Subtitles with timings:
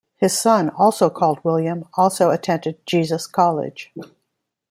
[0.17, 3.93] His son, also called William, also attended Jesus College.